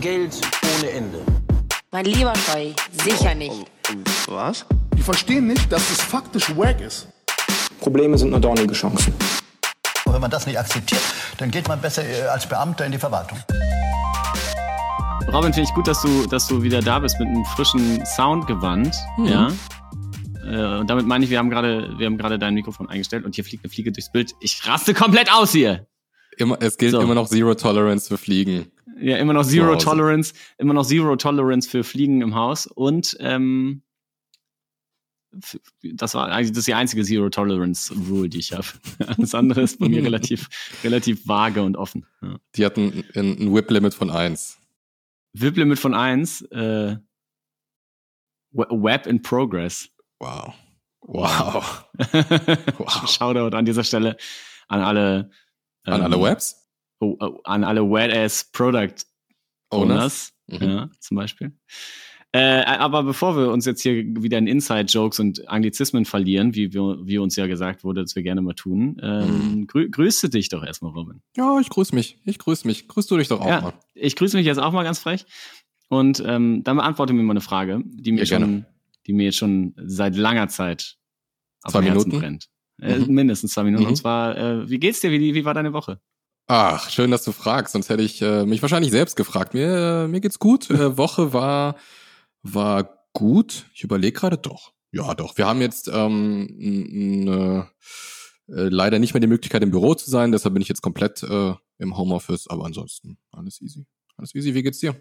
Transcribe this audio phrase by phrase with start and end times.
[0.00, 0.34] Geld
[0.78, 1.18] ohne Ende.
[1.90, 2.70] Mein lieber Scheu,
[3.04, 3.66] sicher nicht.
[4.28, 4.66] Was?
[4.96, 7.08] Die verstehen nicht, dass es faktisch wack ist.
[7.80, 9.14] Probleme sind nur dornige Chancen.
[10.04, 11.00] Und wenn man das nicht akzeptiert,
[11.38, 13.38] dann geht man besser äh, als Beamter in die Verwaltung.
[15.32, 18.94] Robin, finde ich gut, dass du, dass du wieder da bist mit einem frischen Soundgewand.
[19.24, 19.48] Ja.
[20.44, 23.34] Äh, Und damit meine ich, wir haben gerade, wir haben gerade dein Mikrofon eingestellt und
[23.34, 24.32] hier fliegt eine Fliege durchs Bild.
[24.40, 25.86] Ich raste komplett aus hier.
[26.38, 27.00] Immer, es gilt So.
[27.00, 28.70] immer noch Zero Tolerance für Fliegen.
[28.98, 29.76] Ja, immer noch Zero.
[29.76, 33.82] Tolerance, immer noch Zero Tolerance für Fliegen im Haus und ähm,
[35.82, 38.66] das war eigentlich das ist die einzige Zero Tolerance Rule, die ich habe.
[39.06, 40.48] Alles andere ist bei mir relativ
[40.82, 42.06] relativ vage und offen.
[42.22, 42.38] Ja.
[42.54, 44.58] Die hatten ein, ein Whip-Limit von eins.
[45.34, 46.96] VIP-Limit von eins, äh,
[48.52, 49.90] We- Web in Progress.
[50.18, 50.54] Wow.
[51.02, 51.84] Wow.
[52.78, 53.08] Wow.
[53.08, 54.16] Shoutout an dieser Stelle
[54.68, 55.30] an alle
[55.84, 56.65] An ähm, alle Webs?
[57.00, 58.94] Oh, oh, an alle Wet-Ass Product
[59.70, 60.62] Owners, Mhm.
[60.62, 61.52] ja, zum Beispiel.
[62.32, 66.98] Äh, aber bevor wir uns jetzt hier wieder in Inside-Jokes und Anglizismen verlieren, wie, wir,
[67.02, 69.26] wie uns ja gesagt wurde, dass wir gerne mal tun, ähm,
[69.60, 69.66] Mhm.
[69.66, 71.22] grü grüße dich doch erstmal, Robin.
[71.36, 72.18] Ja, ich grüße mich.
[72.24, 72.88] Ich grüße mich.
[72.88, 73.72] Grüßt du dich doch auch ja, mal.
[73.94, 75.24] ich grüße mich jetzt auch mal ganz frech.
[75.88, 78.66] Und ähm, dann beantworte mir mal eine Frage, die mir, Ja, schon, gerne.
[79.06, 80.96] die mir jetzt schon seit langer Zeit
[81.62, 82.20] auf Zwei dem Herzen Minuten?
[82.20, 82.48] brennt.
[82.82, 83.14] Äh, Mhm.
[83.14, 83.84] Mindestens zwei Minuten.
[83.84, 83.88] Mhm.
[83.90, 85.10] Und zwar, äh, wie geht's dir?
[85.10, 86.00] Wie, wie war deine Woche?
[86.48, 87.72] Ach, schön, dass du fragst.
[87.72, 89.54] Sonst hätte ich äh, mich wahrscheinlich selbst gefragt.
[89.54, 90.70] Mir, äh, mir geht's gut.
[90.70, 91.76] Äh, Woche war,
[92.42, 93.66] war gut.
[93.74, 94.72] Ich überlege gerade doch.
[94.92, 95.36] Ja, doch.
[95.36, 97.64] Wir haben jetzt ähm, n- äh,
[98.46, 100.30] leider nicht mehr die Möglichkeit, im Büro zu sein.
[100.30, 102.46] Deshalb bin ich jetzt komplett äh, im Homeoffice.
[102.46, 103.86] Aber ansonsten alles easy.
[104.16, 104.54] Alles easy.
[104.54, 104.94] Wie geht's dir?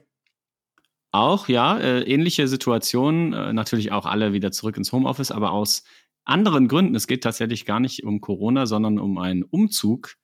[1.12, 5.84] Auch, ja, äh, ähnliche Situationen, äh, natürlich auch alle wieder zurück ins Homeoffice, aber aus
[6.26, 6.96] anderen Gründen.
[6.96, 10.16] Es geht tatsächlich gar nicht um Corona, sondern um einen Umzug.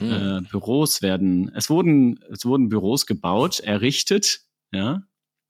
[0.00, 0.10] Mhm.
[0.12, 4.40] Äh, Büros werden, es wurden, es wurden Büros gebaut, errichtet,
[4.72, 5.02] ja,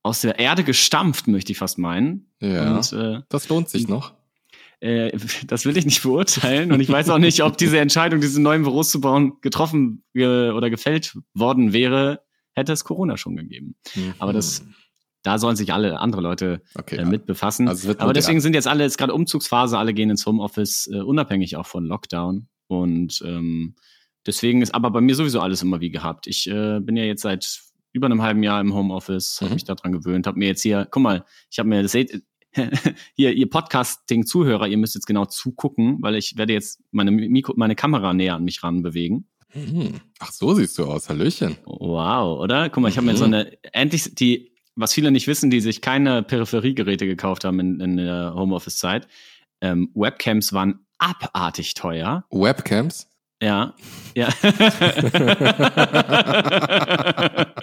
[0.03, 2.31] aus der Erde gestampft, möchte ich fast meinen.
[2.41, 4.13] ja, Und äh, das lohnt sich noch.
[4.81, 8.41] äh, das will ich nicht beurteilen und ich weiß auch nicht, ob diese Entscheidung, diese
[8.41, 12.21] neuen Büros zu bauen, getroffen äh, oder gefällt worden wäre,
[12.53, 13.75] hätte es Corona schon gegeben.
[14.19, 14.75] Aber das- Mhm.
[15.25, 17.69] Da sollen sich alle andere Leute okay, äh, mit befassen.
[17.69, 21.55] Also Aber deswegen sind jetzt alle, jetzt gerade Umzugsphase, alle gehen ins Homeoffice, äh, unabhängig
[21.55, 22.49] auch von Lockdown.
[22.67, 23.75] Und ähm,
[24.25, 26.27] deswegen ist aber bei mir sowieso alles immer wie gehabt.
[26.27, 27.61] Ich äh, bin ja jetzt seit
[27.91, 29.53] über einem halben Jahr im Homeoffice, habe Mhm.
[29.55, 32.23] mich daran gewöhnt, habe mir jetzt hier, guck mal, ich habe mir, das seht,
[33.15, 37.75] hier, ihr Podcasting-Zuhörer, ihr müsst jetzt genau zugucken, weil ich werde jetzt meine Mikro, meine
[37.75, 39.27] Kamera näher an mich ran bewegen.
[39.53, 39.99] Mhm.
[40.19, 41.09] Ach, so siehst du aus.
[41.09, 41.57] Hallöchen.
[41.65, 42.69] Wow, oder?
[42.69, 43.17] Guck mal, ich habe mir Mhm.
[43.17, 47.79] so eine, endlich die, was viele nicht wissen, die sich keine Peripheriegeräte gekauft haben in,
[47.79, 49.07] in der Homeoffice-Zeit.
[49.61, 52.25] Ähm, Webcams waren abartig teuer.
[52.31, 53.07] Webcams?
[53.43, 53.73] Ja,
[54.15, 54.29] ja.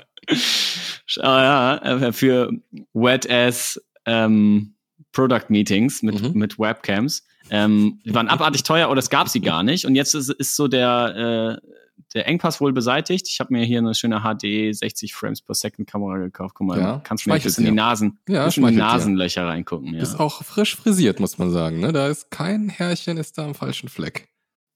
[1.07, 2.51] Schau, ja, äh, für
[2.93, 4.75] Wet-Ass ähm,
[5.13, 6.39] Product Meetings mit, Mhm.
[6.39, 7.25] mit Webcams.
[7.51, 9.85] Ähm, die waren abartig teuer oder es gab sie gar nicht.
[9.87, 11.67] Und jetzt ist, ist so der, äh,
[12.15, 13.27] der Engpass wohl beseitigt.
[13.29, 16.55] Ich habe mir hier eine schöne HD 60 Frames per Second Kamera gekauft.
[16.55, 17.71] Guck mal, Ja, kannst mir bis in die.
[17.73, 18.85] Nasen, Ja, in die schmeichelt dir.
[18.85, 19.95] Nasenlöcher reingucken.
[19.95, 20.03] Ja.
[20.03, 21.81] Ist auch frisch frisiert, muss man sagen.
[21.81, 21.93] Ne?
[21.93, 24.29] Da ist kein Härchen, ist da am falschen Fleck.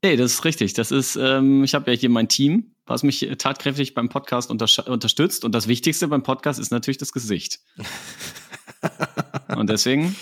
[0.05, 0.75] Nee, das ist richtig.
[0.75, 5.47] Das ist, ähm, ich habe ja hier mein Team, was mich tatkräftig beim Podcast unterstützt.
[5.47, 7.61] Und das Wichtigste beim Podcast ist natürlich das Gesicht.
[9.57, 10.15] Und deswegen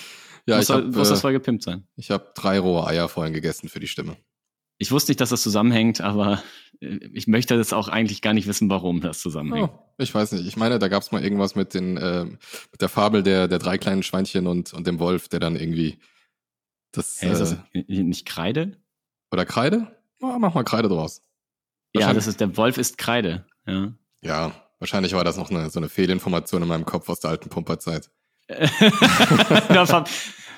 [0.47, 1.89] Ja, muss, habe muss das äh, voll gepimpt sein.
[1.97, 4.17] ich hab drei rohe Eier vorhin gegessen für die Stimme.
[4.79, 6.41] Ich wusste nicht, dass das zusammenhängt, aber
[6.81, 9.69] äh, ich möchte das auch eigentlich gar nicht wissen, warum das zusammenhängt.
[9.73, 10.47] Oh, ich weiß nicht.
[10.47, 12.39] Ich meine, da gab's mal irgendwas mit den ähm,
[12.71, 15.99] mit der Fabel der der drei kleinen Schweinchen und und dem Wolf, der dann irgendwie
[16.93, 18.77] das Hä, ist das äh, nicht Kreide?
[19.33, 19.89] Oder Kreide?
[20.21, 21.23] Ja, mach mal Kreide draus.
[21.95, 23.45] Ja, das ist der Wolf ist Kreide.
[23.67, 23.93] Ja.
[24.23, 27.49] Ja, wahrscheinlich war das noch eine, so eine Fehlinformation in meinem Kopf aus der alten
[27.49, 28.11] Pumperzeit.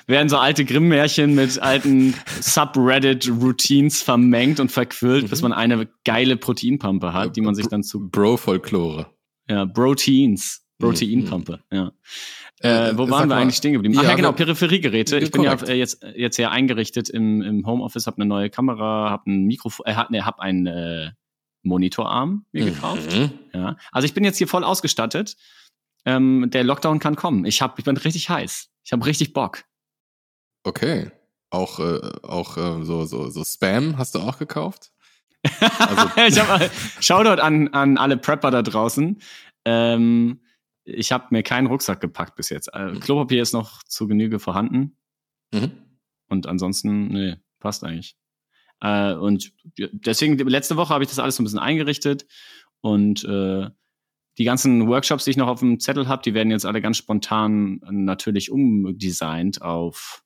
[0.07, 5.29] werden so alte Grimm-Märchen mit alten Subreddit-Routines vermengt und verquillt, Mhm.
[5.29, 9.07] bis man eine geile Proteinpumpe hat, die man sich dann zu Bro-Folklore.
[9.49, 10.61] Ja, Proteins.
[10.79, 11.91] Proteinpumpe, ja.
[12.65, 13.41] Äh, Äh, wo waren wir mal.
[13.41, 13.95] eigentlich stehen geblieben?
[13.97, 15.17] Ach ja, Ja, genau, Peripheriegeräte.
[15.19, 15.69] Ich bin ja Korrekt.
[15.69, 19.85] äh, jetzt, jetzt hier eingerichtet im, im Homeoffice, habe eine neue Kamera, habe ein Mikrofon,
[19.85, 21.11] äh, hab, ne, hab einen äh,
[21.63, 23.15] Monitorarm mir gekauft.
[23.15, 23.31] Mhm.
[23.53, 23.77] Ja.
[23.91, 25.35] Also ich bin jetzt hier voll ausgestattet.
[26.05, 27.45] Ähm, der Lockdown kann kommen.
[27.45, 28.69] Ich, hab, ich bin richtig heiß.
[28.83, 29.63] Ich habe richtig Bock.
[30.63, 31.09] Okay.
[31.49, 34.91] Auch, äh, auch äh, so, so, so Spam hast du auch gekauft?
[35.79, 36.69] Also- ich hab,
[36.99, 39.19] Shoutout an, an alle Prepper da draußen.
[39.65, 40.39] Ähm,
[40.85, 42.69] ich habe mir keinen Rucksack gepackt bis jetzt.
[42.73, 44.97] Äh, Klopapier ist noch zu Genüge vorhanden.
[45.51, 45.71] Mhm.
[46.27, 48.15] Und ansonsten, nee, passt eigentlich.
[48.81, 52.25] Äh, und deswegen, letzte Woche habe ich das alles so ein bisschen eingerichtet
[52.81, 53.69] und äh,
[54.37, 56.97] die ganzen Workshops, die ich noch auf dem Zettel habe, die werden jetzt alle ganz
[56.97, 60.23] spontan natürlich umdesignt auf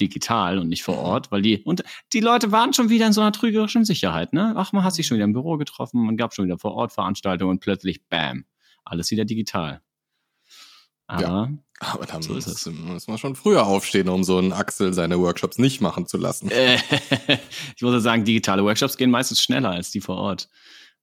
[0.00, 1.00] digital und nicht vor Mhm.
[1.00, 1.84] Ort, weil die und
[2.14, 4.54] die Leute waren schon wieder in so einer trügerischen Sicherheit, ne?
[4.56, 6.92] Ach, man hat sich schon wieder im Büro getroffen, man gab schon wieder vor Ort
[6.92, 8.46] Veranstaltungen und plötzlich bam,
[8.84, 9.82] alles wieder digital.
[11.10, 15.18] Aber Aber dann So muss, muss man schon früher aufstehen, um so einen Axel seine
[15.18, 16.50] Workshops nicht machen zu lassen.
[16.50, 16.76] äh,
[17.76, 20.48] ich muss sagen, digitale Workshops gehen meistens schneller als die vor Ort,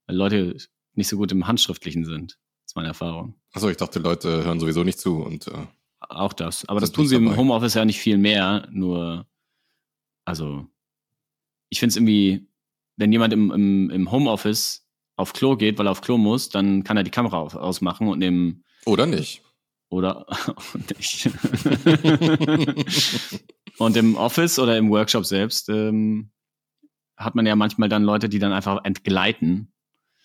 [0.06, 0.58] weil Leute
[0.94, 2.34] nicht so gut im Handschriftlichen sind.
[2.64, 3.36] Das ist meine Erfahrung.
[3.54, 5.66] Achso, ich dachte, Leute hören sowieso nicht zu und äh,
[6.00, 6.68] Auch das.
[6.70, 7.38] Aber das tun sie im dabei.
[7.38, 8.68] Homeoffice ja nicht viel mehr.
[8.72, 9.26] Nur,
[10.26, 10.68] also,
[11.70, 12.48] ich finde es irgendwie,
[12.98, 16.84] wenn jemand im, im, im Homeoffice auf Klo geht, weil er auf Klo muss, dann
[16.84, 19.42] kann er die Kamera auf, ausmachen und im, oder nicht.
[19.90, 20.26] Oder
[20.98, 21.30] nicht.
[23.78, 26.32] und im Office oder im Workshop selbst ähm,
[27.16, 29.74] hat man ja manchmal dann Leute, die dann einfach entgleiten.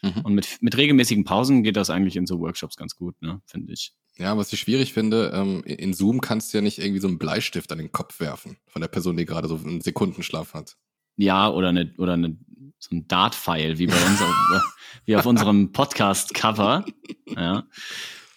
[0.03, 0.21] Mhm.
[0.25, 3.73] Und mit, mit regelmäßigen Pausen geht das eigentlich in so Workshops ganz gut, ne, finde
[3.73, 3.95] ich.
[4.19, 7.19] Ja, was ich schwierig finde, ähm, in Zoom kannst du ja nicht irgendwie so einen
[7.19, 10.77] Bleistift an den Kopf werfen von der Person, die gerade so einen Sekundenschlaf hat.
[11.17, 12.37] Ja, oder eine, oder eine,
[12.79, 14.77] so ein Dart-File, wie bei uns, auf,
[15.07, 16.85] wie auf unserem Podcast-Cover.
[17.29, 17.65] Ja.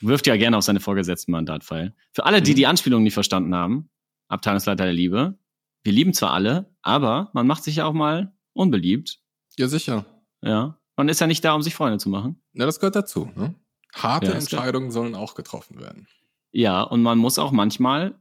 [0.02, 1.96] Wirft ja gerne auf seine Vorgesetzten mal ein Dart-File.
[2.14, 2.56] Für alle, die Mhm.
[2.56, 3.90] die Anspielung nicht verstanden haben,
[4.28, 5.38] Abteilungsleiter der Liebe,
[5.84, 9.20] wir lieben zwar alle, aber man macht sich ja auch mal unbeliebt.
[9.58, 10.06] Ja, sicher.
[10.42, 10.80] Ja.
[10.98, 12.42] Man ist ja nicht da, um sich Freunde zu machen.
[12.54, 13.30] Ja, das gehört dazu.
[13.36, 13.56] Ne?
[13.94, 14.34] Harte Ja.
[14.34, 16.08] Entscheidungen sollen auch getroffen werden.
[16.52, 18.20] Ja, und man muss auch manchmal,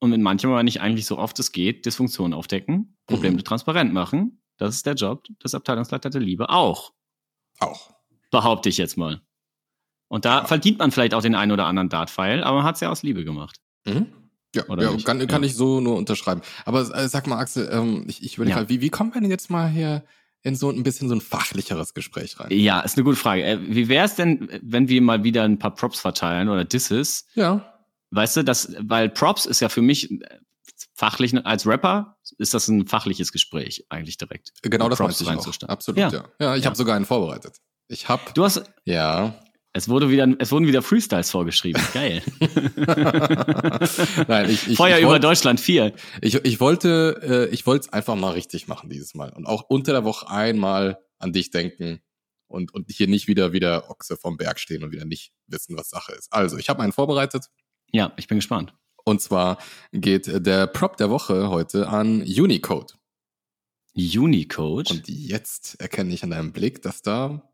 [0.00, 3.44] und mit manchem, aber nicht eigentlich so oft es geht, Dysfunktionen aufdecken, Probleme Mhm.
[3.44, 4.40] transparent machen.
[4.56, 6.92] Das ist der Job des Abteilungsleiters der Liebe auch.
[7.60, 7.90] Auch.
[8.30, 9.20] behaupte ich jetzt mal.
[10.12, 10.44] Und da Ja.
[10.44, 13.02] verdient man vielleicht auch den einen oder anderen Dart-File, aber man hat es ja aus
[13.02, 13.56] Liebe gemacht.
[13.86, 14.08] Mhm.
[14.54, 15.48] Ja, Oder ja kann, kann Ja.
[15.48, 16.42] ich so nur unterschreiben.
[16.66, 18.62] Aber äh, sag mal, Axel, ähm, ich, ich überlege Ja.
[18.62, 20.04] mal, wie, wie kommen wir denn jetzt mal hier
[20.42, 22.48] in so ein bisschen so ein fachlicheres Gespräch rein?
[22.50, 23.42] Ja, ist eine gute Frage.
[23.42, 27.24] Äh, Wie wäre es denn, wenn wir mal wieder ein paar Props verteilen oder Disses?
[27.34, 27.72] Ja.
[28.10, 30.18] Weißt du, das, weil Props ist ja für mich äh,
[30.94, 34.52] fachlich, als Rapper ist das ein fachliches Gespräch eigentlich direkt.
[34.60, 35.28] Genau das Props auch.
[35.28, 35.70] reinzustellen.
[35.70, 36.10] Absolut, Ja.
[36.12, 36.24] ja.
[36.38, 36.66] Ja, ich Ja.
[36.66, 37.56] habe sogar einen vorbereitet.
[37.88, 39.34] Ich habe, Du hast, ja.
[39.74, 41.82] Es wurde wieder, es wurden wieder Freestyles vorgeschrieben.
[41.94, 42.22] Geil.
[44.28, 45.94] Nein, ich, ich, Feuer ich, über wollte, Deutschland 4.
[46.20, 49.62] ich, ich wollte, äh, ich wollte es einfach mal richtig machen dieses Mal und auch
[49.68, 52.02] unter der Woche einmal an dich denken
[52.48, 55.88] und und hier nicht wieder wieder Ochse vom Berg stehen und wieder nicht wissen, was
[55.88, 56.32] Sache ist.
[56.32, 57.46] Also, ich habe einen vorbereitet
[57.92, 58.74] Ja, ich bin gespannt.
[59.04, 59.56] und zwar
[59.92, 62.94] geht der Prop der Woche heute an Unicode.
[63.94, 64.90] Unicode.
[64.90, 67.51] Und jetzt erkenne ich an deinem Blick, dass da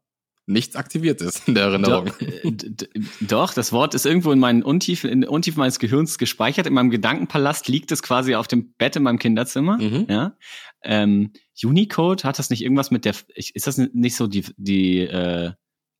[0.48, 2.06] nichts aktiviert ist in der Erinnerung.
[2.18, 2.88] Do, äh, d- d-
[3.20, 6.66] doch, das Wort ist irgendwo in meinen Untiefen, in den Untiefen meines Gehirns gespeichert.
[6.66, 9.78] In meinem Gedankenpalast liegt es quasi auf dem Bett in meinem Kinderzimmer.
[9.78, 10.06] Mhm.
[10.08, 10.36] Ja.
[10.82, 15.52] Ähm, Unicode hat das nicht irgendwas mit der, ist das nicht so die, die äh,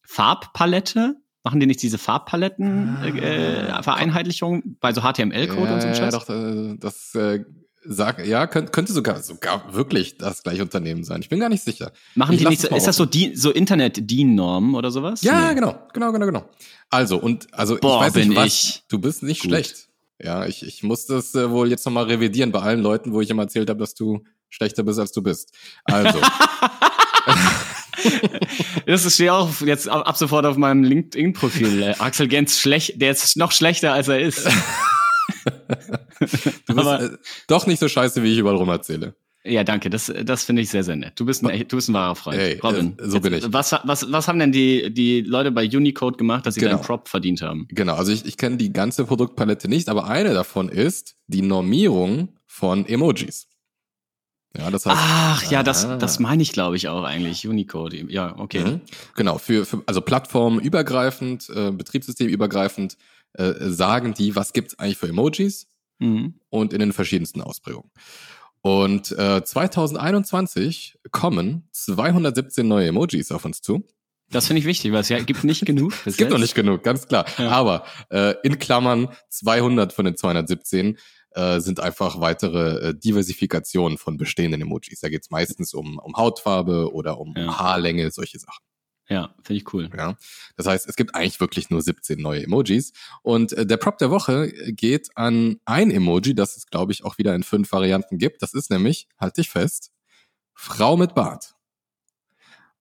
[0.03, 1.17] Farbpalette?
[1.45, 6.13] Machen die nicht diese Farbpaletten äh, äh, Vereinheitlichung bei so HTML-Code und so ja, Scheiß?
[6.15, 7.45] doch, äh, das äh,
[7.89, 11.21] sag, ja, könnte, könnte sogar sogar wirklich das gleiche Unternehmen sein.
[11.23, 11.91] Ich bin gar nicht sicher.
[12.15, 15.23] Machen ich die nicht so, ist das so, die, so Internet-DIN-Normen oder sowas?
[15.23, 15.55] Ja, Nee.
[15.55, 16.49] genau, genau, genau, genau.
[16.91, 18.47] Also und also Boah, ich weiß nicht bin was.
[18.47, 19.51] ich Du bist nicht gut.
[19.51, 19.89] schlecht.
[20.23, 23.31] Ja, ich ich muss das äh, wohl jetzt nochmal revidieren bei allen Leuten, wo ich
[23.31, 25.53] immer erzählt habe, dass du schlechter bist als du bist.
[25.85, 26.19] Also
[28.87, 31.83] Das steht auch jetzt ab ab sofort auf meinem LinkedIn-Profil.
[31.83, 34.49] Äh, Axel Gens schlecht, der ist noch schlechter als er ist.
[36.21, 36.27] du
[36.75, 37.11] bist Aber- äh,
[37.47, 39.15] doch nicht so scheiße, wie ich überall rum erzähle.
[39.45, 39.89] Ja, danke.
[39.89, 41.13] Das, das finde ich sehr, sehr nett.
[41.19, 42.39] Du bist ein, echt- du bist ein wahrer Freund.
[42.39, 43.51] Ey, Robin, äh, so bin ich.
[43.53, 46.75] Was, was, was haben denn die, die Leute bei Unicode gemacht, dass sie Genau.
[46.75, 47.67] deinen Prop verdient haben?
[47.71, 52.37] Genau, also ich, ich kenne die ganze Produktpalette nicht, aber eine davon ist die Normierung
[52.47, 53.47] von Emojis.
[54.57, 55.97] Ja, das heißt, Ach, ja, das, Ah.
[55.99, 57.47] das meine ich, glaube ich, auch eigentlich.
[57.47, 58.05] Unicode.
[58.09, 58.65] Ja, okay.
[58.65, 58.81] Mhm.
[59.15, 62.97] Genau, für, für also plattformübergreifend, äh, betriebssystemübergreifend
[63.35, 65.67] äh, sagen die, was gibt's eigentlich für Emojis
[66.01, 66.35] Mhm.
[66.49, 67.91] und in den verschiedensten Ausprägungen.
[68.61, 73.85] Und äh, 2021 kommen 217 neue Emojis auf uns zu.
[74.31, 75.93] Das finde ich wichtig, weil es ja gibt nicht genug.
[76.05, 77.25] Es gibt noch nicht genug, ganz klar.
[77.39, 77.49] Ja.
[77.51, 80.99] Aber äh, in Klammern 200 von den 217
[81.33, 85.01] äh, sind einfach weitere äh, Diversifikationen von bestehenden Emojis.
[85.01, 87.45] Da geht's meistens um, um Hautfarbe oder um, Ja.
[87.47, 88.65] um Haarlänge, solche Sachen.
[89.11, 89.89] Ja, finde ich cool.
[89.97, 90.17] Ja.
[90.57, 92.93] Das heißt, es gibt eigentlich wirklich nur 17 neue Emojis.
[93.23, 97.17] Und äh, der Prop der Woche geht an ein Emoji, das es, glaube ich, auch
[97.19, 98.43] wieder in fünf Varianten gibt.
[98.43, 99.91] Das ist nämlich, halt dich fest,
[100.55, 101.55] Frau mit Bart.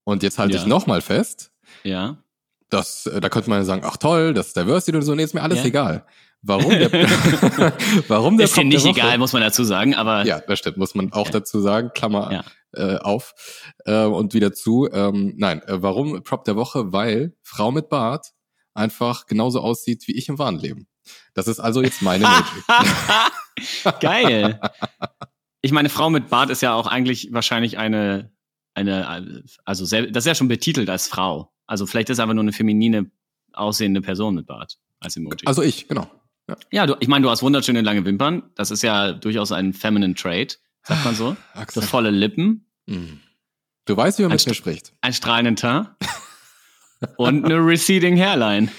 [0.04, 0.62] Und jetzt halte Ja.
[0.62, 1.52] ich nochmal fest,
[1.84, 2.18] Ja.
[2.70, 5.34] das, äh, da könnte man sagen, ach toll, das ist Diversity und so, nee, ist
[5.34, 5.66] mir alles Ja.
[5.66, 6.06] egal.
[6.42, 6.92] Warum der,
[8.08, 10.60] warum der Ist dir nicht der Woche, egal, muss man dazu sagen, aber Ja, das
[10.60, 11.32] stimmt, muss man auch Ja.
[11.32, 12.44] dazu sagen, Klammer Ja.
[12.74, 13.34] Äh, auf
[13.86, 14.90] äh, und wieder zu.
[14.92, 16.92] Ähm, nein, äh, warum Prop der Woche?
[16.92, 18.34] Weil Frau mit Bart
[18.74, 20.88] einfach genauso aussieht wie ich im wahren Leben.
[21.34, 22.26] Das ist also jetzt meine
[23.86, 24.00] Emoji.
[24.00, 24.60] Geil.
[25.62, 28.32] Ich meine, Frau mit Bart ist ja auch eigentlich wahrscheinlich eine,
[28.76, 31.52] eine, also sehr, das ist ja schon betitelt als Frau.
[31.66, 33.12] Also vielleicht ist es einfach nur eine feminine
[33.54, 35.46] aussehende Person mit Bart als Emoji.
[35.46, 36.10] Also ich, genau.
[36.48, 38.52] Ja, ja du, ich meine, du hast wunderschöne lange Wimpern.
[38.56, 41.36] Das ist ja durchaus ein feminine Trait, sagt man so.
[41.54, 41.82] Axel.
[41.84, 43.20] So volle Lippen, Mhm.
[43.86, 44.94] Du weißt, wie man Ein mit mir spricht.
[45.02, 45.90] ein strahlenden Teint
[47.18, 48.70] und eine receding Hairline.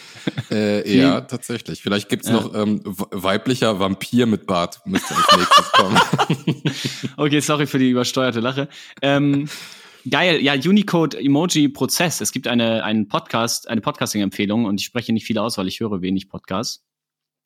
[0.51, 1.81] Äh, ja, tatsächlich.
[1.83, 2.35] Vielleicht gibt's Ja.
[2.35, 5.99] noch ähm, weiblicher Vampir mit Bart, müsste als nächstes kommen.
[7.17, 8.69] Okay, sorry für die übersteuerte Lache.
[9.01, 9.49] Ähm,
[10.09, 12.21] geil, ja, Unicode Emoji Prozess.
[12.21, 15.81] Es gibt eine, einen Podcast, eine Podcasting-Empfehlung und ich spreche nicht viel aus, weil ich
[15.81, 16.85] höre wenig Podcasts.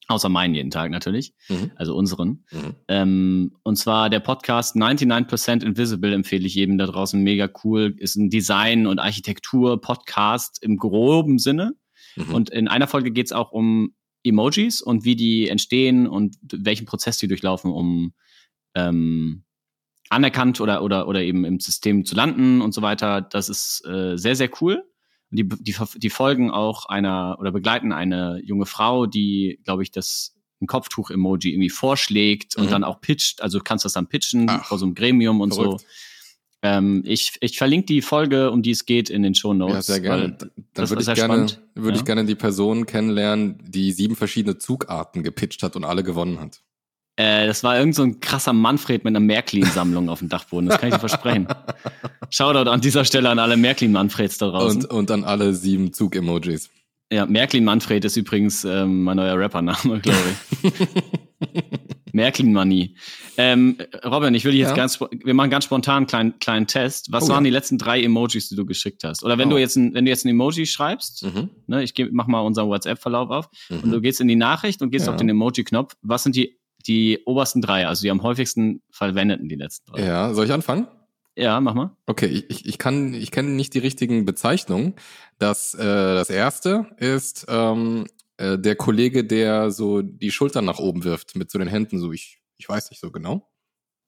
[0.09, 1.71] Außer meinen jeden Tag natürlich, Mhm.
[1.77, 2.45] also unseren.
[2.51, 2.75] Mhm.
[2.89, 7.23] Ähm, und zwar der Podcast 99% Invisible empfehle ich jedem da draußen.
[7.23, 7.95] Mega cool.
[7.99, 11.75] Ist ein Design- und Architektur-Podcast im groben Sinne.
[12.17, 12.35] Mhm.
[12.35, 13.95] Und in einer Folge geht es auch um
[14.25, 18.13] Emojis und wie die entstehen und welchen Prozess die durchlaufen, um
[18.75, 19.45] ähm,
[20.11, 23.21] anerkannt oder, oder, oder eben im System zu landen und so weiter.
[23.23, 24.83] Das ist äh, sehr, sehr cool.
[25.33, 29.91] Und die, die, die folgen auch einer oder begleiten eine junge Frau, die, glaube ich,
[29.91, 32.71] das ein Kopftuch-Emoji irgendwie vorschlägt und Mhm.
[32.71, 33.43] dann auch pitcht.
[33.43, 35.81] Also du kannst das dann pitchen Ach, vor so einem Gremium und verrückt.
[35.81, 35.87] so.
[36.65, 39.89] Ähm, ich, ich verlinke die Folge, um die es geht, in den Show Notes.
[39.89, 40.37] Ja, sehr gerne.
[40.39, 42.05] Dann das würde ich gerne, würde ich Ja.
[42.05, 46.63] gerne die Person kennenlernen, die sieben verschiedene Zugarten gepitcht hat und alle gewonnen hat.
[47.17, 50.69] Äh, das war irgend so ein krasser Manfred mit einer Märklin-Sammlung auf dem Dachboden.
[50.69, 51.47] Das kann ich dir versprechen.
[52.31, 54.83] Shoutout an dieser Stelle an alle Märklin-Manfreds da draußen.
[54.87, 56.71] Und, und dann alle sieben Zug-Emojis.
[57.13, 60.19] ja, Märklin-Manfred ist übrigens ähm, mein neuer Rappername, glaube
[60.63, 60.73] ich.
[62.15, 62.95] Märklin-Manie.
[63.39, 64.77] Ähm, Robin, ich will dich jetzt Ja?
[64.77, 67.11] ganz, wir machen ganz spontan einen kleinen, kleinen Test.
[67.11, 67.51] Was Oh, waren ja.
[67.51, 69.23] die letzten drei Emojis, die du geschickt hast?
[69.25, 69.53] Oder wenn Oh.
[69.53, 71.49] du jetzt ein, wenn du jetzt ein Emoji schreibst, Mhm.
[71.67, 73.91] ne, ich geh, mach mal unseren WhatsApp-Verlauf auf, und Mhm.
[73.93, 75.13] du gehst in die Nachricht und gehst Ja.
[75.13, 75.95] auf den Emoji-Knopf.
[76.03, 80.05] Was sind die, die obersten drei, also die am häufigsten verwendeten, die letzten drei?
[80.05, 80.89] Ja, soll ich anfangen?
[81.35, 81.97] Ja, mach mal.
[82.07, 84.95] Okay, ich, ich, kann, ich kenne nicht die richtigen Bezeichnungen.
[85.39, 91.05] Das, äh, das erste ist ähm, äh, der Kollege, der so die Schultern nach oben
[91.05, 91.99] wirft mit so den Händen.
[91.99, 93.49] So, ich, ich weiß nicht so genau.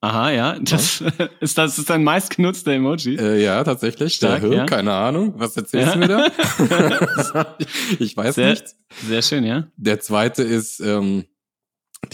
[0.02, 0.58] Aha, ja.
[0.58, 1.02] Das
[1.40, 3.16] ist das ist dein meistgenutzter Emoji.
[3.16, 4.12] Äh, ja, tatsächlich.
[4.16, 4.66] Stark, der, Hö, ja.
[4.66, 5.32] Keine Ahnung.
[5.38, 5.92] Was erzählst Ja.
[5.94, 7.56] du mir da?
[7.98, 8.64] ich weiß Sehr- nicht.
[9.06, 9.66] Sehr schön, ja.
[9.76, 11.24] Der zweite ist ähm,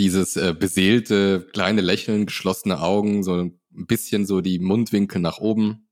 [0.00, 5.88] dieses äh, beseelte, kleine Lächeln, geschlossene Augen, so ein bisschen so die Mundwinkel nach oben.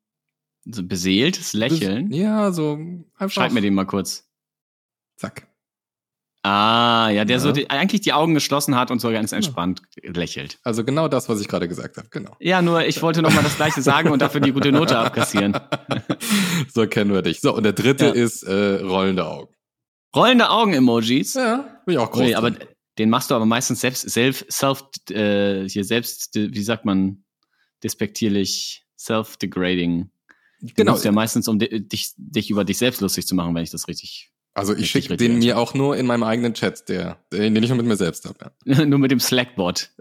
[0.64, 2.10] So beseeltes Lächeln.
[2.10, 2.78] Ja, so
[3.14, 3.30] einfach.
[3.30, 4.28] Schreib mir den mal kurz.
[5.16, 5.46] Zack.
[6.42, 7.40] Ah, ja, der Ja.
[7.42, 10.58] so die, eigentlich die Augen geschlossen hat und so ganz entspannt lächelt.
[10.62, 12.36] Also genau das, was ich gerade gesagt habe, genau.
[12.40, 15.58] Ja, nur ich wollte noch mal das gleiche sagen und dafür die gute Note abkassieren.
[16.72, 17.40] so kennen wir dich.
[17.40, 18.12] So, und der dritte Ja.
[18.12, 19.52] ist äh, rollende Augen.
[20.16, 21.34] Rollende Augen-Emojis.
[21.34, 22.20] Ja, bin ich auch groß.
[22.22, 22.52] Nee, aber.
[22.98, 27.24] Den machst du aber meistens selbst, self, self, äh, hier selbst, wie sagt man,
[27.84, 30.10] despektierlich, self-degrading.
[30.74, 30.92] Genau.
[30.92, 33.70] nutzt ja meistens, um di- dich, dich über dich selbst lustig zu machen, wenn ich
[33.70, 37.54] das richtig, Also ich schicke den mir auch nur in meinem eigenen Chat, der, den
[37.62, 38.50] ich nur mit mir selbst habe.
[38.64, 39.90] nur mit dem Slack-Bot.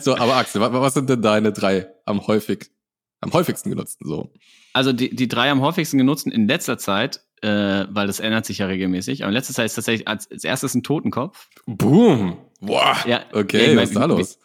[0.00, 2.70] So, aber Axel, wa- was sind denn deine drei am häufig,
[3.20, 4.32] am häufigsten genutzten so?
[4.72, 8.58] Also die, die drei am häufigsten genutzten in letzter Zeit, äh, weil das ändert sich
[8.58, 11.48] ja regelmäßig, aber in letzter Zeit ist tatsächlich als, als erstes ein Totenkopf.
[11.66, 12.38] Boom!
[12.60, 12.96] Boah!
[13.06, 14.38] Ja, Okay, ja, was ist da los?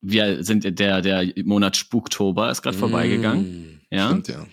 [0.00, 3.44] Wir sind der, der Monat Spuktober ist gerade vorbeigegangen.
[3.44, 4.08] Mm, Ja.
[4.08, 4.46] Stimmt, ja.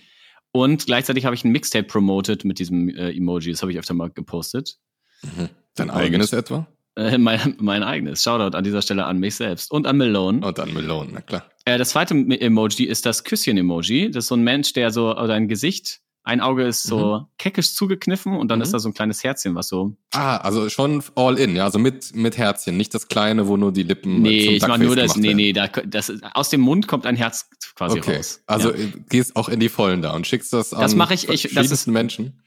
[0.51, 3.51] Und gleichzeitig habe ich ein Mixtape promoted mit diesem äh, Emoji.
[3.51, 4.77] Das habe ich öfter mal gepostet.
[5.23, 5.49] Mhm.
[5.75, 6.67] Dein Und- eigenes etwa?
[6.97, 8.23] Äh, mein, mein eigenes.
[8.23, 10.45] Shoutout an dieser Stelle an mich selbst und an Malone.
[10.47, 11.43] Und dann Melone, na klar.
[11.65, 14.11] Äh, das zweite Emoji ist das Küsschen-Emoji.
[14.11, 17.73] Das ist so ein Mensch, der so, oder ein Gesicht, ein Auge ist so keckisch
[17.75, 18.63] zugekniffen und dann Mhm.
[18.63, 19.95] ist da so ein kleines Herzchen, was so.
[20.13, 23.71] Ah, also schon all in, ja, also mit, mit Herzchen, nicht das kleine, wo nur
[23.71, 25.15] die Lippen Nee, zum ich mach Duckface nur das.
[25.15, 28.41] Nee, nee, da, das, aus dem Mund kommt ein Herz quasi Okay, raus.
[28.47, 28.77] also ja.
[28.79, 31.53] äh, gehst auch in die Vollen da und schickst das an Das mache ich- ich-
[31.53, 32.41] das ist- Menschen.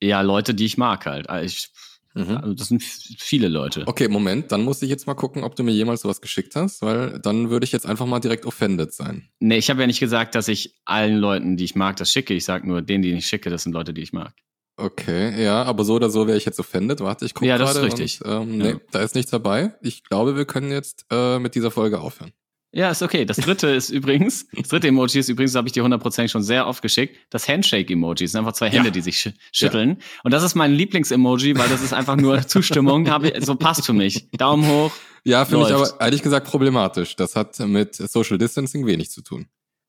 [0.00, 1.28] ja, Leute, die ich mag halt.
[1.28, 1.70] Also Ich,
[2.14, 2.36] Mhm.
[2.36, 3.84] also das sind viele Leute.
[3.86, 6.82] Okay, Moment, dann muss ich jetzt mal gucken, ob du mir jemals sowas geschickt hast,
[6.82, 9.28] weil dann würde ich jetzt einfach mal direkt offended sein.
[9.40, 12.34] Nee, ich habe ja nicht gesagt, dass ich allen Leuten, die ich mag, das schicke.
[12.34, 14.34] Ich sage nur, denen, die ich schicke, das sind Leute, die ich mag.
[14.76, 17.00] Okay, ja, aber so oder so wäre ich jetzt offended.
[17.00, 17.86] Warte, ich gucke Ja, das ist gerade.
[17.88, 18.24] richtig.
[18.24, 18.80] Und, ähm, nee, Ja.
[18.90, 19.74] da ist nichts dabei.
[19.82, 22.32] Ich glaube, wir können jetzt äh, mit dieser Folge aufhören.
[22.74, 23.26] Ja, ist okay.
[23.26, 26.66] Das dritte ist übrigens, das dritte Emoji ist übrigens, habe ich dir hundertprozentig schon sehr
[26.66, 28.24] oft geschickt, das Handshake-Emoji.
[28.24, 28.90] Das sind einfach zwei Hände, Ja.
[28.92, 29.98] die sich sch schütteln.
[30.24, 33.10] Und das ist mein Lieblings-Emoji, weil das ist einfach nur Zustimmung.
[33.10, 34.30] Habe ich, so passt für mich.
[34.32, 34.90] Daumen hoch.
[35.24, 35.92] Ja, finde ich Läuft.
[35.92, 37.14] aber ehrlich gesagt problematisch.
[37.14, 39.46] Das hat mit Social Distancing wenig zu tun.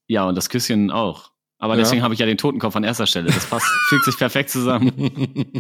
[0.08, 1.32] Ja, und das Küsschen auch.
[1.60, 1.80] Aber Ja.
[1.80, 3.28] deswegen habe ich ja den Totenkopf an erster Stelle.
[3.32, 4.92] Das passt, fügt sich perfekt zusammen.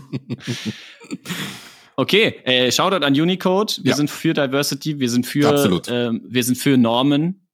[1.95, 3.73] Okay, äh, Shoutout an Unicode.
[3.83, 3.95] Wir Ja.
[3.95, 5.87] sind für Diversity, wir sind für, Absolut.
[5.89, 7.47] ähm, wir sind für Normen.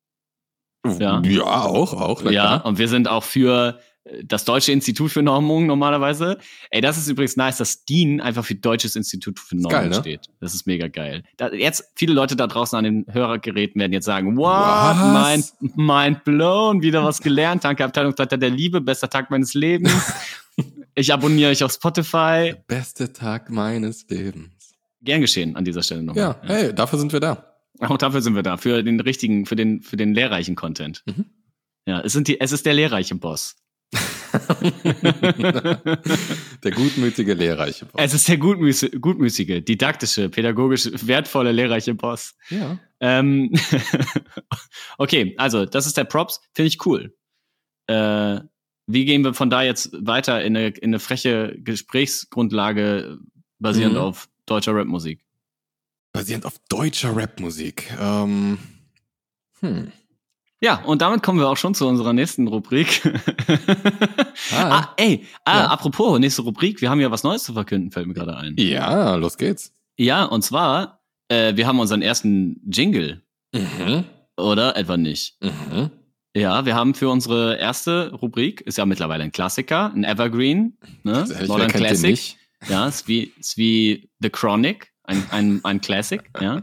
[1.00, 1.22] Ja.
[1.26, 2.22] ja, auch, auch.
[2.24, 2.66] Ja, klar.
[2.66, 6.38] und wir sind auch für äh, das Deutsche Institut für Normung normalerweise.
[6.72, 9.96] Ey, das ist übrigens nice, dass DIN einfach für Deutsches Institut für Normung geil, ne?
[9.96, 10.28] steht.
[10.40, 11.24] Das ist mega geil.
[11.36, 14.96] Da, jetzt, viele Leute da draußen an den Hörergeräten werden jetzt sagen, what?
[15.60, 17.66] Mind, mind blown, wieder was gelernt.
[17.66, 20.14] Danke, Abteilungsleiter der Liebe, bester Tag meines Lebens.
[21.00, 22.56] ich abonniere euch auf Spotify.
[22.68, 24.74] Beste Tag meines Lebens.
[25.02, 26.24] Gern geschehen an dieser Stelle nochmal.
[26.24, 27.56] Ja, hey, dafür sind wir da.
[27.80, 31.04] Auch dafür sind wir da, für den richtigen, für den, für den lehrreichen Content.
[31.06, 31.26] Mhm.
[31.86, 33.56] Ja, es sind die, es ist der lehrreiche Boss.
[36.64, 38.00] Der gutmütige, lehrreiche Boss.
[38.04, 42.36] Es ist der gutmüßige, gutmüßige, didaktische, pädagogisch wertvolle, lehrreiche Boss.
[42.50, 42.78] ja.
[43.00, 43.52] Ähm,
[45.00, 47.16] okay, also das ist der Props, finde ich cool.
[47.88, 48.42] Äh,
[48.92, 53.20] wie gehen wir von da jetzt weiter in eine, in eine freche Gesprächsgrundlage
[53.60, 54.02] basierend Mhm.
[54.02, 55.24] auf deutscher Rapmusik?
[56.12, 57.92] Basierend auf deutscher Rapmusik.
[58.00, 58.58] Ähm,
[59.60, 59.92] hm.
[60.62, 63.02] Ja, und damit kommen wir auch schon zu unserer nächsten Rubrik.
[64.52, 64.80] Ah.
[64.80, 65.66] ah, ey, ah, Ja.
[65.68, 68.56] apropos, nächste Rubrik, wir haben ja was Neues zu verkünden, fällt mir gerade ein.
[68.58, 69.74] Ja, los geht's.
[69.98, 73.22] Ja, und zwar, äh, wir haben unseren ersten Jingle,
[73.54, 74.06] Mhm.
[74.38, 75.38] oder etwa nicht?
[75.44, 75.92] Mhm.
[76.36, 81.26] Ja, wir haben für unsere erste Rubrik, ist ja mittlerweile ein Klassiker, ein Evergreen, ne?
[81.28, 82.36] Ehrlich, Modern Classic.
[82.68, 86.62] Ja, ist wie, ist wie The Chronic, ein, ein, ein Classic, ja.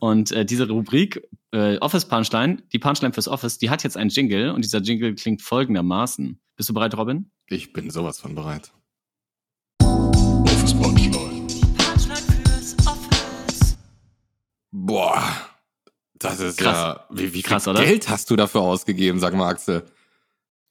[0.00, 4.08] Und äh, diese Rubrik, äh, Office Punchline, die Punchline fürs Office, die hat jetzt einen
[4.08, 6.40] Jingle und dieser Jingle klingt folgendermaßen.
[6.56, 7.30] Bist du bereit, Robin?
[7.48, 8.72] Ich bin sowas von bereit.
[14.70, 15.53] Boah,
[16.24, 16.76] das ist Krass.
[16.76, 17.04] ja.
[17.10, 17.84] Wie, wie viel Krass, oder?
[17.84, 19.84] Geld hast du dafür ausgegeben, sag mal, Axel?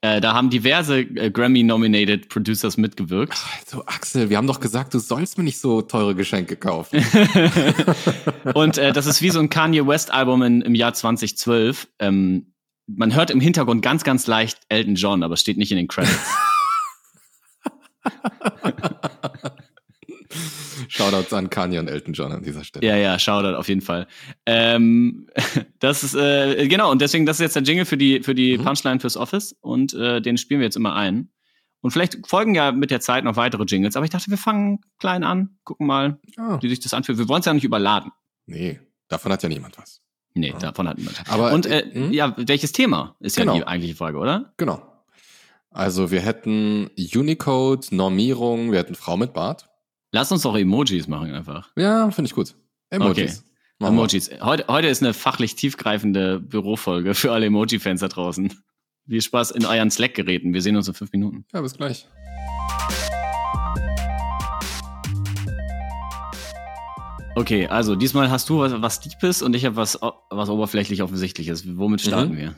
[0.02, 3.38] Äh, da haben diverse äh, Grammy-nominated Producers mitgewirkt.
[3.62, 6.98] Also, Axel, wir haben doch gesagt, du sollst mir nicht so teure Geschenke kaufen.
[8.54, 11.88] Und äh, das ist wie so ein Kanye West-Album im Jahr 2012.
[12.00, 12.54] Ähm,
[12.88, 15.88] man hört im Hintergrund ganz, ganz leicht Elton John, aber es steht nicht in den
[15.88, 16.20] Credits.
[20.96, 22.86] Shoutouts an Kanye und Elton John an dieser Stelle.
[22.86, 24.08] Ja, ja, Shoutout auf jeden Fall.
[24.46, 25.28] Ähm,
[25.80, 28.58] das ist, äh, genau, und deswegen, das ist jetzt der Jingle für die, für die
[28.58, 28.64] Mhm.
[28.64, 31.30] Punchline fürs Office und äh, den spielen wir jetzt immer ein.
[31.82, 34.80] Und vielleicht folgen ja mit der Zeit noch weitere Jingles, aber ich dachte, wir fangen
[35.00, 37.18] klein an, gucken mal, Ah, wie sich das anfühlt.
[37.18, 38.12] Wir wollen es ja nicht überladen.
[38.46, 38.80] nee,
[39.10, 40.00] davon hat ja niemand was.
[40.36, 40.58] Nee, Ja.
[40.60, 41.22] davon hat niemand.
[41.30, 42.12] Aber, und äh, hm?
[42.14, 43.56] ja, welches Thema ist ja Genau.
[43.56, 44.54] die eigentliche Frage, oder?
[44.58, 44.82] Genau.
[45.70, 49.70] Also wir hätten Unicode, Normierung, wir hätten Frau mit Bart.
[50.16, 51.72] Lass uns doch Emojis machen einfach.
[51.76, 52.54] Ja, finde ich gut.
[52.92, 53.40] Emojis.
[53.40, 53.50] Okay.
[53.80, 54.00] Machen wir.
[54.02, 54.30] Emojis.
[54.42, 58.54] Heute, heute ist eine fachlich tiefgreifende Bürofolge für alle Emoji-Fans da draußen.
[59.08, 60.54] Viel Spaß in euren Slack-Geräten.
[60.54, 61.46] Wir sehen uns in fünf Minuten.
[61.52, 62.08] Ja, bis gleich.
[67.36, 69.98] Okay, also diesmal hast du was, was Deepes und ich habe was,
[70.30, 71.64] was oberflächlich Offensichtliches.
[71.78, 72.38] Womit starten Mhm.
[72.38, 72.56] wir?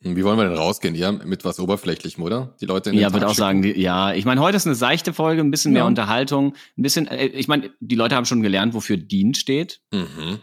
[0.00, 0.94] Wie wollen wir denn rausgehen?
[0.94, 2.54] Ja, mit was Oberflächlichem, oder?
[2.60, 4.74] Die Leute in den Ja, würde auch sagen, die, ja, ich meine, heute ist eine
[4.74, 5.86] seichte Folge, ein bisschen mehr Ja.
[5.86, 9.80] Unterhaltung, ein bisschen, äh, ich meine, die Leute haben schon gelernt, wofür Dean steht.
[9.92, 10.38] Mhm.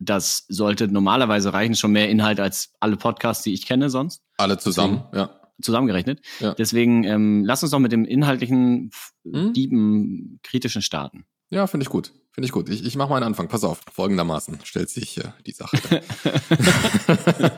[0.00, 4.22] Das sollte normalerweise reichen, schon mehr Inhalt als alle Podcasts, die ich kenne sonst.
[4.36, 5.30] Alle zusammen, ja.
[5.62, 6.20] zusammengerechnet.
[6.40, 6.54] Ja.
[6.54, 8.90] Deswegen ähm, lass uns doch mit dem inhaltlichen,
[9.24, 9.52] Hm?
[9.52, 11.24] dieben, kritischen starten.
[11.50, 12.12] Ja, finde ich gut.
[12.38, 12.68] Finde ich gut.
[12.68, 13.48] Ich, ich mache mal einen Anfang.
[13.48, 13.80] Pass auf.
[13.92, 15.76] Folgendermaßen stellt sich äh, die Sache.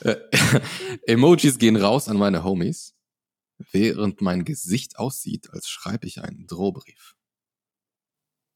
[0.00, 0.14] Äh,
[1.08, 2.94] Emojis gehen raus an meine Homies,
[3.72, 7.16] während mein Gesicht aussieht, als schreibe ich einen Drohbrief.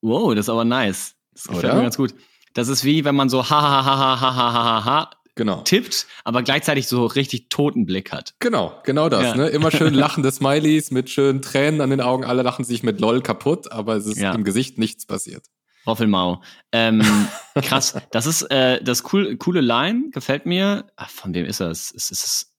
[0.03, 1.17] Wow, das ist aber nice.
[1.33, 1.75] Das gefällt Oder?
[1.75, 2.15] mir ganz gut.
[2.55, 5.62] Das ist wie, wenn man so ha ha ha ha ha ha ha ha Genau.
[5.62, 8.35] tippt, aber gleichzeitig so richtig toten Blick hat.
[8.38, 9.23] Genau, genau das.
[9.23, 9.35] Ja.
[9.37, 9.49] Ne?
[9.49, 12.25] Immer schön lachende Smileys mit schönen Tränen an den Augen.
[12.25, 14.35] Alle lachen sich mit LOL kaputt, aber es ist Ja.
[14.35, 15.47] im Gesicht nichts passiert.
[15.87, 16.42] Roffelmau.
[16.71, 17.03] Ähm,
[17.62, 17.97] krass.
[18.11, 20.87] Das ist äh, das cool, coole Line, gefällt mir.
[20.97, 21.92] Ach, von wem ist das?
[21.97, 22.53] Es ist,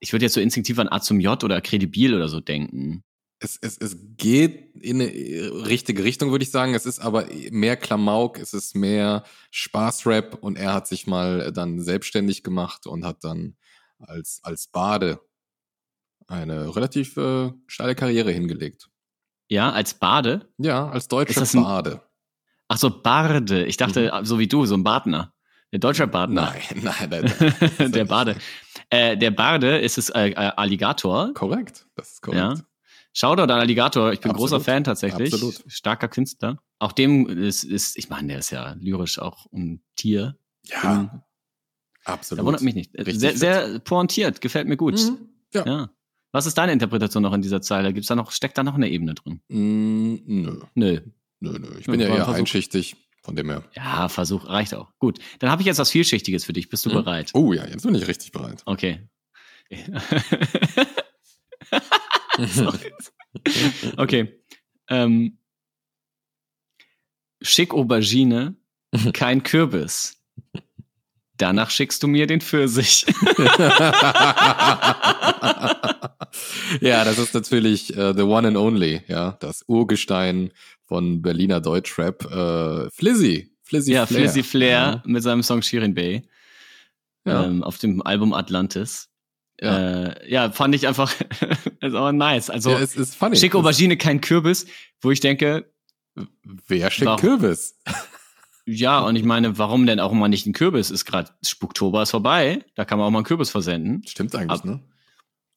[0.00, 3.02] ich würde jetzt so instinktiv an A zum J oder Kredibil oder so denken.
[3.42, 6.74] Es, es, es geht in eine richtige Richtung, würde ich sagen.
[6.74, 11.80] Es ist aber mehr Klamauk, es ist mehr Spaßrap und er hat sich mal dann
[11.80, 13.56] selbstständig gemacht und hat dann
[13.98, 15.20] als, als Bade
[16.26, 18.88] eine relativ äh, steile Karriere hingelegt.
[19.48, 20.48] Ja, als Bade.
[20.58, 22.02] Ja, als deutscher ein- Bade.
[22.68, 23.64] Ach so, Barde.
[23.66, 25.34] Ich dachte, so wie du, so ein Badner.
[25.72, 26.54] Der deutsche Badner.
[26.82, 27.54] Nein, nein, nein.
[27.78, 27.92] nein.
[27.92, 28.36] Der Bade.
[28.90, 31.32] Äh, der Barde ist es äh, äh, Alligator.
[31.34, 32.58] Korrekt, das ist korrekt.
[32.58, 32.64] Ja.
[33.12, 34.12] Shoutout an Alligator.
[34.12, 34.50] Ich bin Absolut.
[34.52, 35.32] großer Fan tatsächlich.
[35.32, 35.64] Absolut.
[35.66, 36.62] Starker Künstler.
[36.78, 40.36] Auch dem ist, ist, ich meine, der ist ja lyrisch auch ein Tier.
[40.64, 41.24] Ja,
[42.04, 42.40] Absolut.
[42.40, 42.94] Da wundert mich nicht.
[42.96, 43.38] Richtig Sehr, fit.
[43.40, 44.94] sehr pointiert, gefällt mir gut.
[44.98, 45.28] Mhm.
[45.52, 45.66] Ja.
[45.66, 45.90] ja.
[46.32, 47.92] Was ist deine Interpretation noch in dieser Zeile?
[47.92, 49.40] Gibt's da noch, steckt da noch eine Ebene drin?
[49.48, 51.00] Mm, nö, Nö.
[51.40, 51.68] nö, nö.
[51.78, 52.38] Ich Ja, bin ja ein eher Versuch.
[52.38, 53.64] einschichtig, von dem her.
[53.74, 54.92] Ja, Versuch, reicht auch.
[54.98, 55.18] Gut.
[55.40, 56.68] Dann habe ich jetzt was Vielschichtiges für dich.
[56.70, 56.94] Bist du Mhm.
[56.94, 57.30] bereit?
[57.34, 58.62] Oh ja, jetzt bin ich richtig bereit.
[58.64, 59.08] Okay.
[63.96, 64.40] Okay.
[64.88, 65.38] Ähm,
[67.40, 68.56] schick Aubergine,
[69.12, 70.20] kein Kürbis.
[71.36, 73.06] Danach schickst du mir den Pfirsich.
[76.80, 80.50] ja, das ist natürlich äh, the one and only, ja, das Urgestein
[80.84, 83.50] von Berliner Deutschrap, äh, Flizzy.
[83.62, 84.20] Flizzy ja, Flair.
[84.22, 86.22] Flizzy Flair mit seinem Song Shirin Bay
[87.24, 87.44] Ja.
[87.44, 89.09] ähm, auf dem Album Atlantis.
[89.60, 90.06] Ja.
[90.06, 91.12] Äh, ja, fand ich einfach
[91.80, 92.48] ist aber nice.
[92.50, 93.36] Also ja, es ist funny.
[93.36, 94.66] schick Aubergine, kein Kürbis,
[95.00, 95.70] wo ich denke,
[96.44, 97.20] Wer schickt Warum?
[97.20, 97.78] Kürbis?
[98.66, 100.90] ja, und ich meine, warum denn auch mal nicht ein Kürbis?
[100.90, 104.06] Ist gerade Spuktober ist vorbei, da kann man auch mal einen Kürbis versenden.
[104.06, 104.80] Stimmt eigentlich, Ab- ne?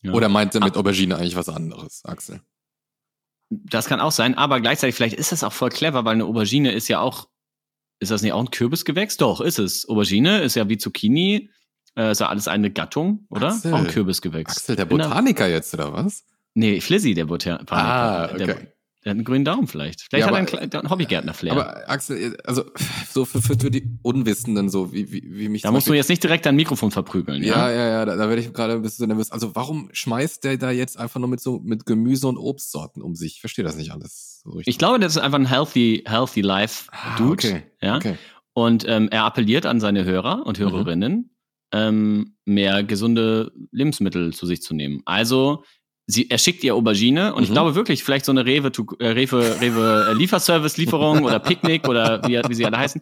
[0.04, 0.12] Ja.
[0.14, 2.42] Oder meint er mit Aubergine eigentlich was anderes, Axel?
[3.50, 6.72] Das kann auch sein, aber gleichzeitig vielleicht ist das auch voll clever, weil eine Aubergine
[6.72, 7.30] ist ja auch,
[8.00, 9.18] ist das nicht auch ein Kürbisgewächs?
[9.18, 9.88] Doch, ist es.
[9.88, 11.50] Aubergine ist ja wie Zucchini,
[11.98, 13.50] äh, ist ja alles eine Gattung, oder?
[13.50, 13.74] Axel.
[13.74, 14.58] Auch ein Kürbisgewächs.
[14.58, 16.24] Axel, der da- Botaniker jetzt, oder was?
[16.54, 17.72] Nee, Flizzy, der Botaniker.
[17.76, 18.68] Ah, der, okay.
[19.04, 20.02] der hat einen grünen Daumen vielleicht.
[20.02, 21.52] Vielleicht Ja, hat er aber- einen, einen Hobbygärtner-Flair.
[21.54, 22.64] Aber Axel, also
[23.10, 26.10] so für, für die Unwissenden, so wie, wie, wie mich Da musst du Beispiel- jetzt
[26.10, 27.72] nicht direkt dein Mikrofon verprügeln, Ja, ja?
[27.76, 29.32] ja, ja, da, da werde ich gerade ein bisschen nervös.
[29.32, 33.16] Also warum schmeißt der da jetzt einfach nur mit so mit Gemüse und Obstsorten um
[33.16, 33.34] sich?
[33.36, 34.68] Ich verstehe das nicht alles so richtig.
[34.74, 37.32] Ich glaube, das ist einfach ein healthy, healthy life Ah, Dude.
[37.34, 37.98] okay, Ja?
[37.98, 38.16] okay.
[38.54, 41.32] Und ähm, er appelliert an seine Hörer und Hörerinnen,
[41.74, 45.02] ähm, mehr gesunde Lebensmittel zu sich zu nehmen.
[45.06, 45.64] Also
[46.08, 47.54] sie, er schickt ihr Aubergine und ich Mhm.
[47.54, 52.40] glaube wirklich, vielleicht so eine Rewe, äh, Rewe, Rewe äh, Lieferservice-Lieferung oder Picknick oder wie,
[52.48, 53.02] wie sie alle heißen.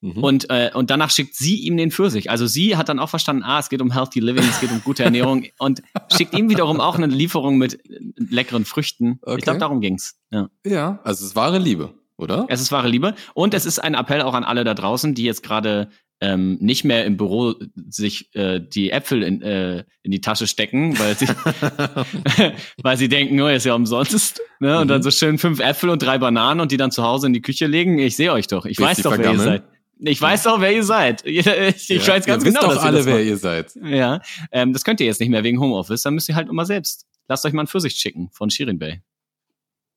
[0.00, 0.12] Mhm.
[0.24, 2.30] Und, äh, und danach schickt sie ihm den Pfirsich.
[2.30, 4.80] Also sie hat dann auch verstanden, ah, es geht um Healthy Living, es geht um
[4.84, 5.82] gute Ernährung und
[6.16, 9.18] schickt ihm wiederum auch eine Lieferung mit äh, leckeren Früchten.
[9.22, 9.38] Okay.
[9.38, 10.16] Ich glaube, darum ging's.
[10.30, 10.50] Ja.
[10.64, 12.46] ja, also es ist wahre Liebe, oder?
[12.48, 13.14] Es ist wahre Liebe.
[13.34, 16.84] Und es ist ein Appell auch an alle da draußen, die jetzt gerade ähm, nicht
[16.84, 17.54] mehr im Büro
[17.88, 21.26] sich äh, die Äpfel in, äh, in die Tasche stecken, weil sie,
[22.82, 24.40] weil sie denken, oh, ist ja umsonst.
[24.60, 24.78] Ne?
[24.78, 24.88] Und Mhm.
[24.88, 27.42] dann so schön fünf Äpfel und drei Bananen und die dann zu Hause in die
[27.42, 27.98] Küche legen.
[27.98, 28.66] Ich sehe euch doch.
[28.66, 29.64] Ich Bis weiß doch, wer ihr seid.
[30.00, 31.24] Ich weiß doch, wer ihr seid.
[31.26, 33.36] Ich, ich Ja, weiß ganz ihr wisst genau, doch dass ihr alle, das wer ihr
[33.36, 33.72] seid.
[33.82, 34.20] Ja,
[34.52, 36.02] ähm, das könnt ihr jetzt nicht mehr wegen Homeoffice.
[36.02, 37.06] Dann müsst ihr halt immer selbst.
[37.28, 39.02] Lasst euch mal einen Pfirsich schicken von Shirin Bay.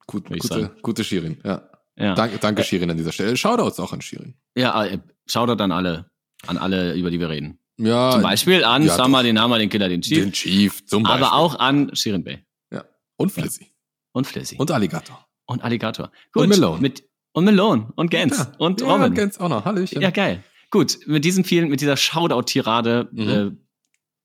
[0.08, 0.72] Gut, gute, sagen.
[0.82, 1.68] gute Shirin, ja.
[1.98, 2.16] Ja.
[2.16, 3.38] Danke, danke Shirin an dieser Stelle.
[3.38, 4.34] Shoutouts auch an Shirin.
[4.56, 6.10] Ja, äh, Shoutout an alle,
[6.48, 7.60] an alle, über die wir reden.
[7.78, 9.24] Ja, Zum Beispiel an ja, Sama, doch.
[9.26, 10.20] den Hammer, den Killer, den Chief.
[10.24, 11.24] den Chief zum Beispiel.
[11.24, 12.84] aber auch an Shirin Bay Ja.
[13.18, 13.72] Und Flizzy.
[14.12, 15.28] und Flizzy und, Und Alligator.
[15.48, 16.12] Alligator.
[16.36, 16.80] Und Malone.
[16.82, 18.52] Mit, und Malone und Gans Ja.
[18.58, 19.06] und ja, Robin.
[19.08, 19.66] Und Gens auch noch.
[19.66, 20.02] Hallöchen.
[20.02, 20.44] Ja, geil.
[20.70, 23.30] Gut, mit diesem vielen, mit dieser Shoutout-Tirade Mhm.
[23.30, 23.52] äh,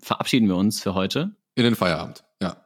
[0.05, 1.35] verabschieden wir uns für heute.
[1.55, 2.24] In den Feierabend.
[2.42, 2.64] Ja.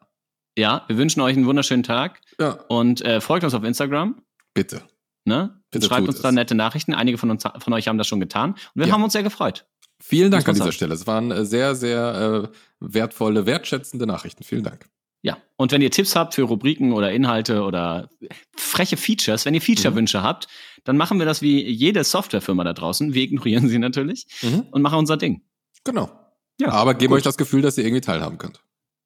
[0.58, 4.20] Ja, wir wünschen euch einen wunderschönen Tag Ja, und äh, folgt uns auf Instagram.
[4.54, 4.82] bitte.
[5.30, 5.62] Ne?
[5.70, 6.34] Bitte Schreibt uns da es.
[6.34, 6.94] nette Nachrichten.
[6.94, 8.50] Einige von, uns, von euch haben das schon getan.
[8.52, 8.92] Und wir Ja.
[8.94, 9.66] haben uns sehr gefreut.
[10.02, 10.72] Vielen Dank an dieser sagen.
[10.74, 10.94] Stelle.
[10.94, 14.44] Es waren äh, sehr, sehr äh, wertvolle, wertschätzende Nachrichten.
[14.44, 14.88] Vielen Dank.
[15.22, 18.08] Ja, und wenn ihr Tipps habt für Rubriken oder Inhalte oder
[18.56, 20.48] freche Features, wenn ihr Feature-Wünsche habt,
[20.84, 23.12] dann machen wir das wie jede Softwarefirma da draußen.
[23.12, 24.60] Wir ignorieren sie natürlich Mhm.
[24.70, 25.42] und machen unser Ding.
[25.84, 26.10] Genau.
[26.58, 27.18] Ja, Aber geben gut.
[27.18, 28.60] euch das Gefühl, dass ihr irgendwie teilhaben könnt.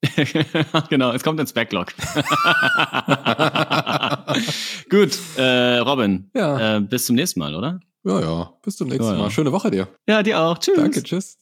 [0.89, 1.93] genau, es kommt ins Backlog.
[4.91, 6.77] Gut, äh, Robin, Ja.
[6.77, 7.81] äh, bis zum nächsten Mal, oder?
[8.05, 8.53] Ja, ja.
[8.63, 9.19] Bis zum nächsten Ja, ja.
[9.19, 9.31] Mal.
[9.31, 9.89] Schöne Woche dir.
[10.07, 10.59] Ja, dir auch.
[10.59, 10.77] Tschüss.
[10.77, 11.39] Danke, tschüss.